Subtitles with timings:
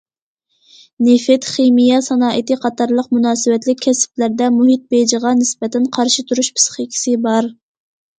[1.07, 7.51] نېفىت- خىمىيە سانائىتى قاتارلىق مۇناسىۋەتلىك كەسىپلەردە مۇھىت بېجىغا نىسبەتەن قارشى تۇرۇش پىسخىكىسى بار.